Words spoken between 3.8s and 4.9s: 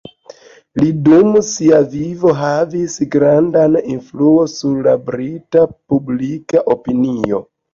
influon sur